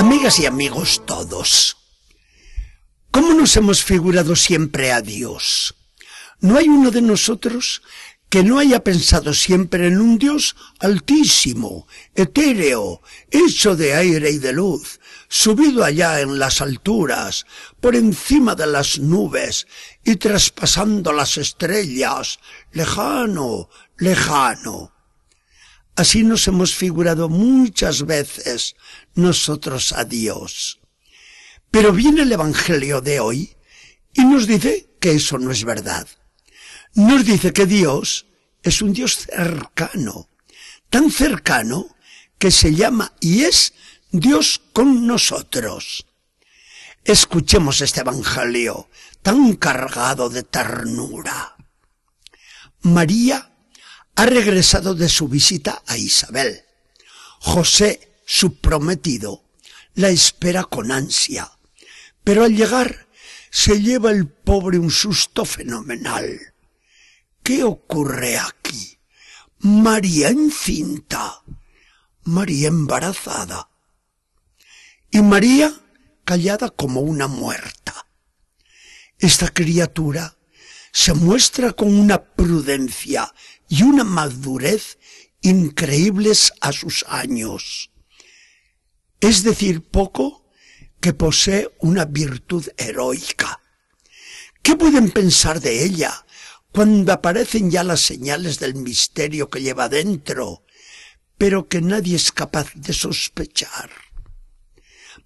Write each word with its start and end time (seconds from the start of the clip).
Amigas 0.00 0.38
y 0.38 0.46
amigos 0.46 1.02
todos, 1.04 1.76
¿cómo 3.10 3.34
nos 3.34 3.54
hemos 3.58 3.84
figurado 3.84 4.34
siempre 4.34 4.92
a 4.92 5.02
Dios? 5.02 5.74
No 6.40 6.56
hay 6.56 6.68
uno 6.68 6.90
de 6.90 7.02
nosotros 7.02 7.82
que 8.30 8.42
no 8.42 8.58
haya 8.58 8.82
pensado 8.82 9.34
siempre 9.34 9.88
en 9.88 10.00
un 10.00 10.16
Dios 10.16 10.56
altísimo, 10.78 11.86
etéreo, 12.14 13.02
hecho 13.30 13.76
de 13.76 13.92
aire 13.94 14.30
y 14.30 14.38
de 14.38 14.54
luz, 14.54 15.00
subido 15.28 15.84
allá 15.84 16.20
en 16.22 16.38
las 16.38 16.62
alturas, 16.62 17.44
por 17.78 17.94
encima 17.94 18.54
de 18.54 18.68
las 18.68 18.98
nubes 18.98 19.66
y 20.02 20.16
traspasando 20.16 21.12
las 21.12 21.36
estrellas, 21.36 22.38
lejano, 22.72 23.68
lejano. 23.98 24.94
Así 26.00 26.22
nos 26.22 26.48
hemos 26.48 26.74
figurado 26.74 27.28
muchas 27.28 28.06
veces 28.06 28.74
nosotros 29.14 29.92
a 29.92 30.04
Dios. 30.04 30.80
Pero 31.70 31.92
viene 31.92 32.22
el 32.22 32.32
Evangelio 32.32 33.00
de 33.00 33.20
hoy 33.20 33.56
y 34.12 34.24
nos 34.24 34.46
dice 34.46 34.88
que 35.00 35.12
eso 35.12 35.38
no 35.38 35.50
es 35.50 35.64
verdad 35.64 36.08
nos 36.94 37.24
dice 37.24 37.52
que 37.52 37.66
Dios 37.66 38.26
es 38.62 38.82
un 38.82 38.92
Dios 38.92 39.26
cercano, 39.26 40.28
tan 40.88 41.10
cercano 41.10 41.96
que 42.38 42.50
se 42.50 42.74
llama 42.74 43.12
y 43.20 43.44
es 43.44 43.74
Dios 44.10 44.60
con 44.72 45.06
nosotros. 45.06 46.06
Escuchemos 47.04 47.80
este 47.80 48.00
Evangelio 48.00 48.88
tan 49.22 49.54
cargado 49.56 50.28
de 50.28 50.42
ternura. 50.42 51.56
María 52.82 53.52
ha 54.16 54.26
regresado 54.26 54.94
de 54.94 55.08
su 55.08 55.28
visita 55.28 55.82
a 55.86 55.96
Isabel. 55.96 56.64
José, 57.40 58.09
su 58.32 58.60
prometido, 58.60 59.42
la 59.94 60.08
espera 60.08 60.62
con 60.62 60.92
ansia, 60.92 61.50
pero 62.22 62.44
al 62.44 62.54
llegar 62.54 63.08
se 63.50 63.82
lleva 63.82 64.12
el 64.12 64.28
pobre 64.28 64.78
un 64.78 64.92
susto 64.92 65.44
fenomenal. 65.44 66.38
¿Qué 67.42 67.64
ocurre 67.64 68.38
aquí? 68.38 68.96
María 69.58 70.28
encinta, 70.28 71.42
María 72.22 72.68
embarazada 72.68 73.68
y 75.10 75.22
María 75.22 75.74
callada 76.24 76.70
como 76.70 77.00
una 77.00 77.26
muerta. 77.26 78.06
Esta 79.18 79.48
criatura 79.48 80.38
se 80.92 81.14
muestra 81.14 81.72
con 81.72 81.92
una 81.92 82.22
prudencia 82.22 83.34
y 83.68 83.82
una 83.82 84.04
madurez 84.04 84.98
increíbles 85.40 86.52
a 86.60 86.70
sus 86.70 87.04
años. 87.08 87.89
Es 89.20 89.42
decir, 89.42 89.82
poco 89.82 90.50
que 91.00 91.12
posee 91.12 91.70
una 91.80 92.04
virtud 92.04 92.66
heroica. 92.76 93.60
¿Qué 94.62 94.76
pueden 94.76 95.10
pensar 95.10 95.60
de 95.60 95.84
ella 95.84 96.24
cuando 96.72 97.12
aparecen 97.12 97.70
ya 97.70 97.82
las 97.82 98.00
señales 98.00 98.58
del 98.58 98.74
misterio 98.74 99.50
que 99.50 99.60
lleva 99.60 99.88
dentro, 99.88 100.64
pero 101.36 101.68
que 101.68 101.80
nadie 101.80 102.16
es 102.16 102.32
capaz 102.32 102.72
de 102.74 102.92
sospechar. 102.92 103.90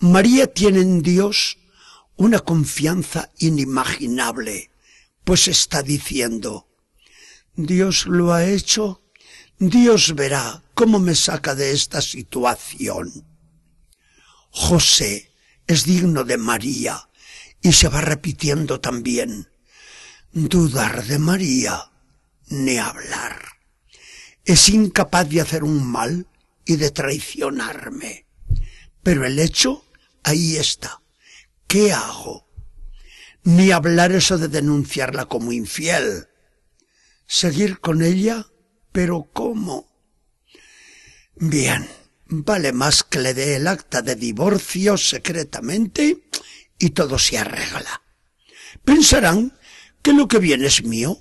María 0.00 0.52
tiene 0.52 0.80
en 0.80 1.02
Dios 1.02 1.58
una 2.16 2.40
confianza 2.40 3.30
inimaginable, 3.38 4.70
pues 5.24 5.48
está 5.48 5.82
diciendo, 5.82 6.68
Dios 7.54 8.06
lo 8.06 8.32
ha 8.32 8.44
hecho, 8.44 9.02
Dios 9.58 10.14
verá 10.14 10.62
cómo 10.74 10.98
me 10.98 11.14
saca 11.14 11.54
de 11.54 11.72
esta 11.72 12.00
situación. 12.02 13.24
José 14.50 15.32
es 15.66 15.84
digno 15.84 16.24
de 16.24 16.36
María 16.36 17.08
y 17.62 17.72
se 17.72 17.88
va 17.88 18.00
repitiendo 18.00 18.80
también 18.80 19.48
dudar 20.32 21.04
de 21.04 21.18
María, 21.18 21.90
ni 22.48 22.78
hablar. 22.78 23.42
Es 24.44 24.68
incapaz 24.68 25.28
de 25.28 25.40
hacer 25.40 25.64
un 25.64 25.86
mal 25.86 26.26
y 26.64 26.76
de 26.76 26.90
traicionarme. 26.90 28.26
Pero 29.02 29.24
el 29.26 29.38
hecho 29.38 29.84
ahí 30.22 30.56
está. 30.56 31.02
¿Qué 31.66 31.92
hago? 31.92 32.48
Ni 33.44 33.70
hablar 33.70 34.12
eso 34.12 34.38
de 34.38 34.48
denunciarla 34.48 35.26
como 35.26 35.52
infiel. 35.52 36.28
Seguir 37.26 37.80
con 37.80 38.02
ella, 38.02 38.46
pero 38.92 39.30
¿cómo? 39.32 39.88
Bien, 41.36 41.88
vale 42.30 42.72
más 42.72 43.02
que 43.02 43.18
le 43.18 43.34
dé 43.34 43.56
el 43.56 43.66
acta 43.66 44.02
de 44.02 44.14
divorcio 44.14 44.96
secretamente 44.96 46.28
y 46.78 46.90
todo 46.90 47.18
se 47.18 47.38
arregla. 47.38 48.02
Pensarán 48.84 49.58
que 50.00 50.12
lo 50.12 50.28
que 50.28 50.38
viene 50.38 50.66
es 50.66 50.84
mío, 50.84 51.20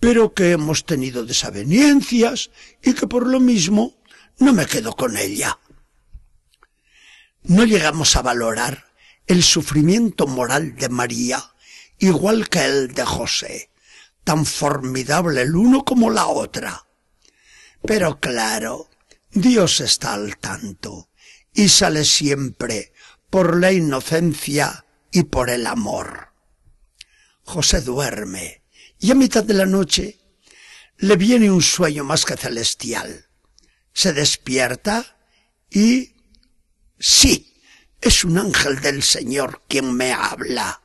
pero 0.00 0.34
que 0.34 0.50
hemos 0.50 0.84
tenido 0.84 1.24
desavenencias 1.24 2.50
y 2.82 2.94
que 2.94 3.06
por 3.06 3.26
lo 3.26 3.40
mismo 3.40 4.02
no 4.38 4.52
me 4.52 4.66
quedo 4.66 4.94
con 4.94 5.16
ella. 5.16 5.58
No 7.44 7.64
llegamos 7.64 8.16
a 8.16 8.22
valorar 8.22 8.92
el 9.26 9.42
sufrimiento 9.42 10.26
moral 10.26 10.74
de 10.76 10.88
María 10.88 11.42
igual 11.98 12.48
que 12.48 12.64
el 12.64 12.92
de 12.92 13.04
José, 13.04 13.70
tan 14.24 14.44
formidable 14.44 15.42
el 15.42 15.54
uno 15.54 15.84
como 15.84 16.10
la 16.10 16.26
otra. 16.26 16.86
Pero 17.86 18.18
claro, 18.18 18.90
Dios 19.34 19.80
está 19.80 20.14
al 20.14 20.36
tanto 20.38 21.10
y 21.52 21.68
sale 21.68 22.04
siempre 22.04 22.92
por 23.30 23.58
la 23.58 23.72
inocencia 23.72 24.86
y 25.10 25.24
por 25.24 25.50
el 25.50 25.66
amor. 25.66 26.32
José 27.42 27.80
duerme 27.80 28.62
y 29.00 29.10
a 29.10 29.16
mitad 29.16 29.42
de 29.42 29.54
la 29.54 29.66
noche 29.66 30.20
le 30.98 31.16
viene 31.16 31.50
un 31.50 31.62
sueño 31.62 32.04
más 32.04 32.24
que 32.24 32.36
celestial. 32.36 33.26
Se 33.92 34.12
despierta 34.12 35.18
y... 35.68 36.14
sí, 37.00 37.60
es 38.00 38.22
un 38.22 38.38
ángel 38.38 38.80
del 38.80 39.02
Señor 39.02 39.62
quien 39.66 39.92
me 39.94 40.12
habla. 40.12 40.80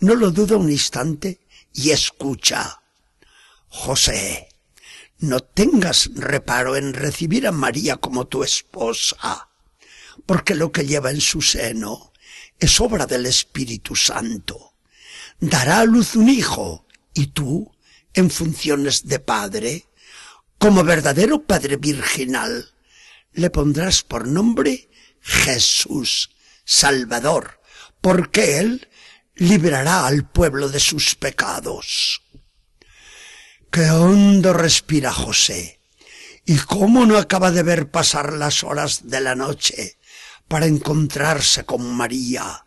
No 0.00 0.14
lo 0.14 0.30
duda 0.30 0.56
un 0.56 0.70
instante 0.70 1.40
y 1.72 1.90
escucha. 1.90 2.82
José, 3.68 4.45
no 5.18 5.40
tengas 5.40 6.10
reparo 6.14 6.76
en 6.76 6.94
recibir 6.94 7.46
a 7.46 7.52
María 7.52 7.96
como 7.96 8.26
tu 8.26 8.42
esposa, 8.44 9.48
porque 10.26 10.54
lo 10.54 10.72
que 10.72 10.86
lleva 10.86 11.10
en 11.10 11.20
su 11.20 11.42
seno 11.42 12.12
es 12.58 12.80
obra 12.80 13.06
del 13.06 13.26
Espíritu 13.26 13.94
Santo 13.94 14.76
dará 15.40 15.80
a 15.80 15.84
luz 15.84 16.16
un 16.16 16.28
hijo, 16.28 16.86
y 17.14 17.28
tú, 17.28 17.72
en 18.14 18.30
funciones 18.30 19.06
de 19.06 19.18
padre, 19.18 19.86
como 20.58 20.84
verdadero 20.84 21.42
padre 21.42 21.76
virginal, 21.76 22.74
le 23.32 23.50
pondrás 23.50 24.02
por 24.02 24.26
nombre 24.26 24.88
Jesús, 25.20 26.30
Salvador, 26.64 27.60
porque 28.00 28.58
él 28.58 28.88
librará 29.34 30.06
al 30.06 30.28
pueblo 30.28 30.68
de 30.68 30.80
sus 30.80 31.14
pecados. 31.14 32.22
Qué 33.76 33.90
hondo 33.90 34.54
respira 34.54 35.12
José, 35.12 35.80
y 36.46 36.56
cómo 36.56 37.04
no 37.04 37.18
acaba 37.18 37.50
de 37.50 37.62
ver 37.62 37.90
pasar 37.90 38.32
las 38.32 38.64
horas 38.64 39.06
de 39.10 39.20
la 39.20 39.34
noche 39.34 39.98
para 40.48 40.64
encontrarse 40.64 41.66
con 41.66 41.94
María, 41.94 42.64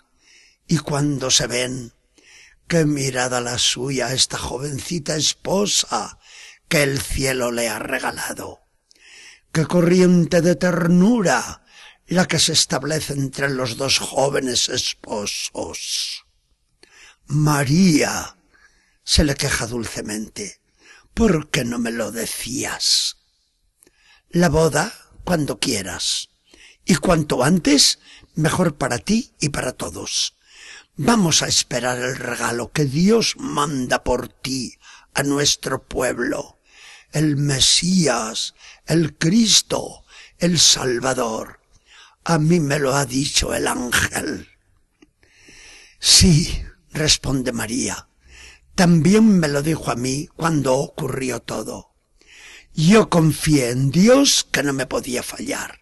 y 0.67 0.77
cuando 0.77 1.31
se 1.31 1.47
ven, 1.47 1.94
Qué 2.67 2.85
mirada 2.85 3.41
la 3.41 3.57
suya 3.57 4.13
esta 4.13 4.38
jovencita 4.38 5.15
esposa 5.15 6.19
que 6.67 6.83
el 6.83 7.01
cielo 7.01 7.51
le 7.51 7.69
ha 7.69 7.79
regalado. 7.79 8.59
Qué 9.51 9.65
corriente 9.65 10.41
de 10.41 10.55
ternura 10.55 11.63
la 12.05 12.27
que 12.27 12.38
se 12.38 12.53
establece 12.53 13.13
entre 13.13 13.50
los 13.50 13.77
dos 13.77 13.97
jóvenes 13.97 14.69
esposos. 14.69 16.25
María, 17.25 18.38
se 19.03 19.23
le 19.23 19.33
queja 19.33 19.65
dulcemente, 19.65 20.58
¿por 21.13 21.50
qué 21.50 21.65
no 21.65 21.79
me 21.79 21.91
lo 21.91 22.11
decías? 22.11 23.17
La 24.29 24.50
boda, 24.50 24.94
cuando 25.23 25.59
quieras, 25.59 26.29
y 26.85 26.95
cuanto 26.95 27.44
antes, 27.44 28.00
mejor 28.35 28.77
para 28.77 29.00
ti 29.00 29.33
y 29.39 29.50
para 29.50 29.73
todos. 29.73 30.35
Vamos 30.95 31.41
a 31.41 31.47
esperar 31.47 31.97
el 32.00 32.15
regalo 32.15 32.71
que 32.71 32.85
Dios 32.85 33.35
manda 33.38 34.03
por 34.03 34.27
ti 34.27 34.77
a 35.13 35.23
nuestro 35.23 35.83
pueblo, 35.83 36.59
el 37.12 37.38
Mesías, 37.38 38.53
el 38.85 39.17
Cristo, 39.17 40.03
el 40.38 40.59
Salvador. 40.59 41.59
A 42.23 42.38
mí 42.38 42.59
me 42.59 42.79
lo 42.79 42.95
ha 42.95 43.05
dicho 43.05 43.53
el 43.53 43.67
ángel. 43.67 44.50
Sí, 46.00 46.63
responde 46.91 47.51
María, 47.51 48.07
también 48.79 49.41
me 49.41 49.49
lo 49.49 49.61
dijo 49.61 49.91
a 49.91 49.97
mí 49.97 50.29
cuando 50.37 50.75
ocurrió 50.75 51.41
todo. 51.41 51.97
Yo 52.73 53.09
confié 53.09 53.71
en 53.71 53.91
Dios 53.91 54.47
que 54.49 54.63
no 54.63 54.71
me 54.71 54.85
podía 54.85 55.21
fallar. 55.21 55.81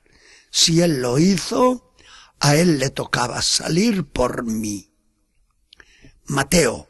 Si 0.50 0.82
Él 0.82 1.00
lo 1.00 1.20
hizo, 1.20 1.94
a 2.40 2.56
él 2.56 2.80
le 2.80 2.90
tocaba 2.90 3.44
salir 3.44 4.04
por 4.06 4.46
mí. 4.46 4.96
Mateo, 6.26 6.90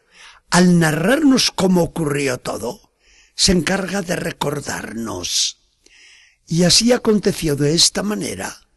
al 0.49 0.79
narrarnos 0.79 1.51
cómo 1.51 1.83
ocurrió 1.83 2.37
todo, 2.37 2.93
se 3.35 3.51
encarga 3.51 4.01
de 4.01 4.15
recordarnos. 4.15 5.59
Y 6.45 6.63
así 6.63 6.93
aconteció 6.93 7.57
de 7.57 7.75
esta 7.75 8.01
manera, 8.01 8.69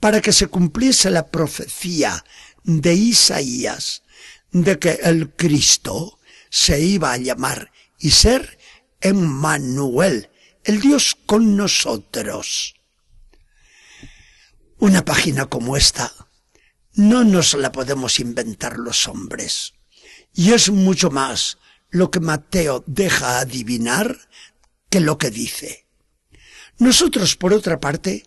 para 0.00 0.22
que 0.22 0.32
se 0.32 0.46
cumpliese 0.46 1.10
la 1.10 1.26
profecía 1.26 2.24
de 2.64 2.94
Isaías 2.94 4.04
de 4.52 4.78
que 4.78 5.00
el 5.02 5.34
Cristo 5.36 6.18
se 6.52 6.78
iba 6.80 7.12
a 7.12 7.16
llamar 7.16 7.72
y 7.98 8.10
ser 8.10 8.58
Emmanuel, 9.00 10.28
el 10.64 10.82
Dios 10.82 11.16
con 11.24 11.56
nosotros. 11.56 12.74
Una 14.76 15.02
página 15.02 15.46
como 15.46 15.78
esta 15.78 16.12
no 16.92 17.24
nos 17.24 17.54
la 17.54 17.72
podemos 17.72 18.20
inventar 18.20 18.78
los 18.78 19.08
hombres. 19.08 19.72
Y 20.34 20.52
es 20.52 20.68
mucho 20.68 21.10
más 21.10 21.56
lo 21.88 22.10
que 22.10 22.20
Mateo 22.20 22.84
deja 22.86 23.38
adivinar 23.38 24.18
que 24.90 25.00
lo 25.00 25.16
que 25.16 25.30
dice. 25.30 25.86
Nosotros, 26.78 27.34
por 27.34 27.54
otra 27.54 27.80
parte, 27.80 28.24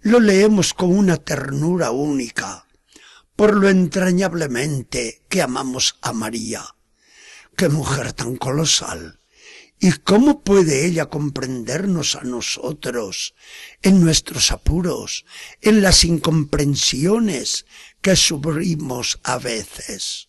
lo 0.00 0.18
leemos 0.18 0.72
con 0.72 0.96
una 0.96 1.18
ternura 1.18 1.90
única, 1.90 2.66
por 3.36 3.54
lo 3.54 3.68
entrañablemente 3.68 5.20
que 5.28 5.42
amamos 5.42 5.98
a 6.00 6.14
María. 6.14 6.75
¡Qué 7.56 7.70
mujer 7.70 8.12
tan 8.12 8.36
colosal! 8.36 9.20
¿Y 9.78 9.92
cómo 9.92 10.42
puede 10.42 10.86
ella 10.86 11.06
comprendernos 11.06 12.16
a 12.16 12.22
nosotros 12.22 13.34
en 13.82 14.02
nuestros 14.02 14.50
apuros, 14.52 15.24
en 15.60 15.82
las 15.82 16.04
incomprensiones 16.04 17.66
que 18.02 18.14
sufrimos 18.14 19.18
a 19.22 19.38
veces? 19.38 20.28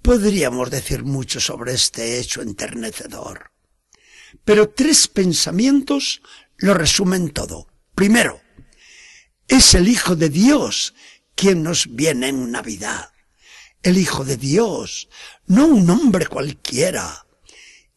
Podríamos 0.00 0.70
decir 0.70 1.04
mucho 1.04 1.40
sobre 1.40 1.74
este 1.74 2.18
hecho 2.18 2.40
enternecedor. 2.40 3.52
Pero 4.44 4.70
tres 4.70 5.08
pensamientos 5.08 6.22
lo 6.56 6.74
resumen 6.74 7.30
todo. 7.30 7.68
Primero, 7.94 8.40
es 9.46 9.74
el 9.74 9.88
Hijo 9.88 10.16
de 10.16 10.28
Dios 10.28 10.94
quien 11.34 11.62
nos 11.62 11.94
viene 11.94 12.28
en 12.28 12.50
Navidad. 12.50 13.10
El 13.82 13.96
Hijo 13.98 14.24
de 14.24 14.36
Dios, 14.36 15.08
no 15.46 15.66
un 15.66 15.88
hombre 15.88 16.26
cualquiera. 16.26 17.26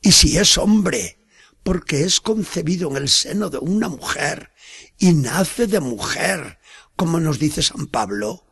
Y 0.02 0.12
si 0.12 0.38
es 0.38 0.58
hombre, 0.58 1.20
porque 1.64 2.04
es 2.04 2.20
concebido 2.20 2.90
en 2.90 2.98
el 2.98 3.10
seno 3.10 3.50
de 3.50 3.58
una 3.58 3.90
mujer 3.90 4.52
y 4.98 5.14
nace 5.14 5.68
de 5.68 5.80
mujer, 5.80 6.60
como 6.96 7.20
nos 7.20 7.40
dice 7.40 7.62
San 7.62 7.88
Pablo, 7.88 8.46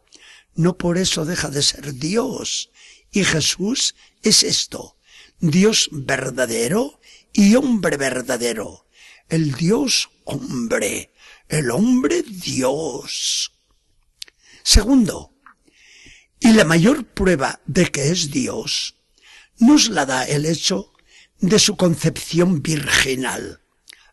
no 0.55 0.77
por 0.77 0.97
eso 0.97 1.25
deja 1.25 1.49
de 1.49 1.61
ser 1.61 1.93
Dios, 1.93 2.71
y 3.11 3.23
Jesús 3.23 3.95
es 4.23 4.43
esto, 4.43 4.97
Dios 5.39 5.89
verdadero 5.91 6.99
y 7.33 7.55
hombre 7.55 7.97
verdadero. 7.97 8.85
El 9.29 9.53
Dios 9.53 10.09
hombre, 10.25 11.13
el 11.47 11.71
hombre 11.71 12.23
Dios. 12.23 13.53
Segundo, 14.63 15.33
y 16.39 16.53
la 16.53 16.63
mayor 16.63 17.05
prueba 17.05 17.59
de 17.65 17.91
que 17.91 18.09
es 18.11 18.31
Dios 18.31 18.95
nos 19.57 19.89
la 19.89 20.05
da 20.05 20.25
el 20.25 20.45
hecho 20.45 20.93
de 21.39 21.59
su 21.59 21.75
concepción 21.75 22.61
virginal. 22.61 23.61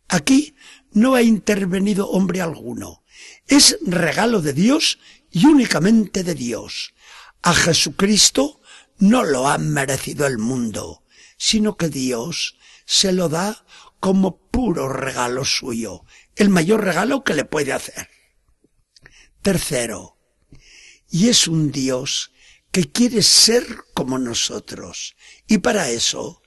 Aquí 0.08 0.54
no 0.92 1.14
ha 1.14 1.22
intervenido 1.22 2.08
hombre 2.08 2.40
alguno. 2.40 3.04
Es 3.46 3.78
regalo 3.84 4.42
de 4.42 4.52
Dios 4.52 4.98
y 5.30 5.46
únicamente 5.46 6.24
de 6.24 6.34
Dios. 6.34 6.94
A 7.42 7.54
Jesucristo 7.54 8.60
no 8.98 9.24
lo 9.24 9.48
ha 9.48 9.58
merecido 9.58 10.26
el 10.26 10.38
mundo, 10.38 11.04
sino 11.36 11.76
que 11.76 11.88
Dios 11.88 12.56
se 12.86 13.12
lo 13.12 13.28
da 13.28 13.64
como 14.00 14.38
puro 14.38 14.88
regalo 14.88 15.44
suyo, 15.44 16.04
el 16.36 16.48
mayor 16.48 16.84
regalo 16.84 17.24
que 17.24 17.34
le 17.34 17.44
puede 17.44 17.72
hacer. 17.72 18.08
Tercero, 19.42 20.15
y 21.10 21.28
es 21.28 21.48
un 21.48 21.70
Dios 21.70 22.32
que 22.70 22.90
quiere 22.90 23.22
ser 23.22 23.64
como 23.94 24.18
nosotros, 24.18 25.16
y 25.46 25.58
para 25.58 25.88
eso 25.90 26.42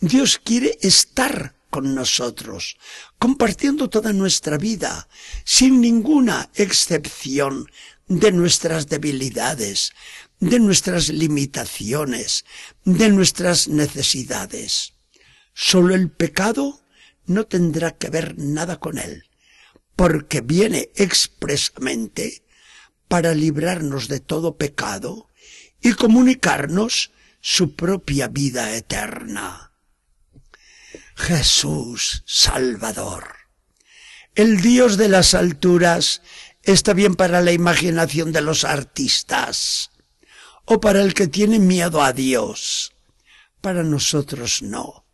Dios 0.00 0.40
quiere 0.42 0.78
estar 0.82 1.54
con 1.70 1.94
nosotros, 1.94 2.76
compartiendo 3.18 3.88
toda 3.88 4.12
nuestra 4.12 4.58
vida, 4.58 5.08
sin 5.44 5.80
ninguna 5.80 6.50
excepción 6.54 7.66
de 8.08 8.32
nuestras 8.32 8.88
debilidades, 8.88 9.92
de 10.40 10.58
nuestras 10.58 11.08
limitaciones, 11.10 12.44
de 12.84 13.08
nuestras 13.10 13.68
necesidades. 13.68 14.94
Solo 15.54 15.94
el 15.94 16.10
pecado 16.10 16.80
no 17.26 17.46
tendrá 17.46 17.96
que 17.96 18.10
ver 18.10 18.36
nada 18.36 18.80
con 18.80 18.98
él, 18.98 19.24
porque 19.94 20.40
viene 20.40 20.90
expresamente 20.96 22.42
para 23.10 23.34
librarnos 23.34 24.06
de 24.06 24.20
todo 24.20 24.56
pecado 24.56 25.26
y 25.80 25.94
comunicarnos 25.94 27.10
su 27.40 27.74
propia 27.74 28.28
vida 28.28 28.76
eterna. 28.76 29.72
Jesús 31.16 32.22
Salvador. 32.24 33.34
El 34.36 34.60
Dios 34.60 34.96
de 34.96 35.08
las 35.08 35.34
alturas 35.34 36.22
está 36.62 36.92
bien 36.92 37.16
para 37.16 37.40
la 37.40 37.50
imaginación 37.50 38.30
de 38.30 38.42
los 38.42 38.62
artistas 38.62 39.90
o 40.64 40.80
para 40.80 41.02
el 41.02 41.12
que 41.12 41.26
tiene 41.26 41.58
miedo 41.58 42.04
a 42.04 42.12
Dios. 42.12 42.92
Para 43.60 43.82
nosotros 43.82 44.62
no. 44.62 45.04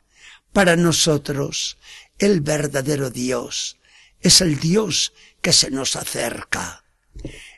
Para 0.53 0.77
nosotros 0.77 1.79
el 2.19 2.43
verdadero 2.43 3.09
Dios 3.09 3.79
es 4.21 4.43
el 4.43 4.61
Dios 4.61 5.15
que 5.41 5.55
se 5.55 5.71
nos 5.71 5.97
acerca. 5.97 6.83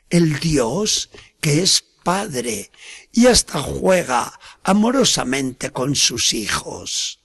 El 0.09 0.39
Dios 0.39 1.09
que 1.41 1.61
es 1.61 1.83
Padre 2.03 2.71
y 3.11 3.27
hasta 3.27 3.61
juega 3.61 4.39
amorosamente 4.63 5.71
con 5.71 5.95
sus 5.95 6.33
hijos. 6.33 7.19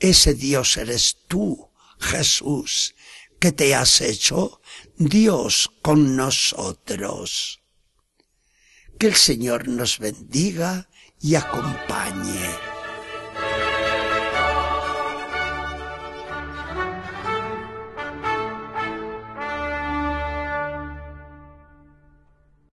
Ese 0.00 0.34
Dios 0.34 0.76
eres 0.76 1.16
tú, 1.26 1.70
Jesús, 1.98 2.94
que 3.40 3.52
te 3.52 3.74
has 3.74 4.00
hecho 4.00 4.60
Dios 4.96 5.70
con 5.82 6.16
nosotros. 6.16 7.60
Que 8.98 9.06
el 9.06 9.14
Señor 9.16 9.68
nos 9.68 9.98
bendiga 9.98 10.88
y 11.20 11.34
acompañe. 11.34 12.67